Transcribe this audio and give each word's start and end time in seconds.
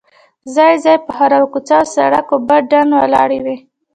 ځای 0.55 0.73
ځای 0.83 0.97
په 1.05 1.11
هره 1.17 1.39
کوڅه 1.53 1.73
او 1.81 1.85
سړ 1.93 2.11
ک 2.27 2.29
اوبه 2.35 2.57
ډنډ 2.69 2.91
ولاړې 3.01 3.39
وې. 3.45 3.57